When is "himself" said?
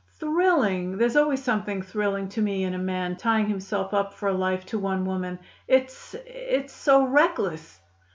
3.45-3.93